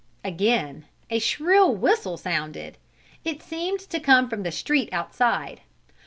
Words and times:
Again 0.23 0.85
a 1.11 1.19
shrill 1.19 1.75
whistle 1.75 2.17
sounded. 2.17 2.79
It 3.23 3.43
seemed 3.43 3.81
to 3.81 3.99
come 3.99 4.31
from 4.31 4.41
the 4.41 4.51
street 4.51 4.89
outside. 4.91 5.61